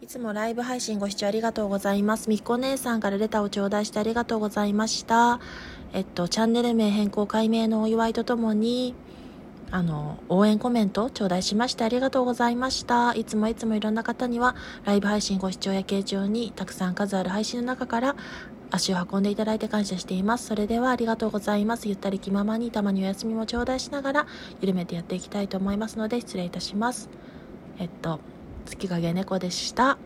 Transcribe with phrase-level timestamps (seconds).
[0.00, 2.30] いつもライブ配信ご視聴ありがとうございます。
[2.30, 5.40] みっこ姉さんからレターを頂戴してありがとうございました。
[5.92, 8.94] えっと、チャンネル名変更解明のお祝いとともに、
[9.72, 13.12] あの、応援コメント頂戴しましてありがとうございました。
[13.14, 14.54] いつもいつもいろんな方には、
[14.84, 18.14] ライブ配信ご視聴や形状にたくさん数ある配信の中から
[18.70, 20.46] 足を運んでいただいて感謝しています。
[20.46, 21.88] それではありがとうございます。
[21.88, 24.26] ゆったり気ままにたまにお休みも頂戴しながら
[24.60, 27.10] 緩めてやっていきたいと思いますので失礼いたします。
[27.80, 28.20] えっと、
[28.68, 29.98] 月影猫でした。